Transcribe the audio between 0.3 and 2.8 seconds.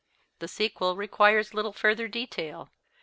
The sequel requires little further detail.